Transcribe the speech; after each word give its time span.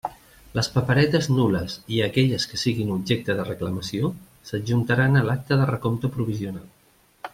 Les 0.59 0.69
paperetes 0.75 1.27
nul·les 1.33 1.75
i 1.97 2.01
aquelles 2.05 2.47
que 2.53 2.59
siguin 2.61 2.89
objecte 2.95 3.35
de 3.41 3.45
reclamació 3.51 4.09
s'adjuntaran 4.51 5.21
a 5.21 5.23
l'acta 5.29 5.59
de 5.61 5.69
recompte 5.73 6.13
provisional. 6.17 6.67